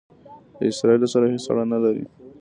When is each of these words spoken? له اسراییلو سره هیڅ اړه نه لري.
له 0.59 0.63
اسراییلو 0.71 1.07
سره 1.13 1.25
هیڅ 1.33 1.45
اړه 1.51 1.63
نه 1.73 1.77
لري. 1.83 2.03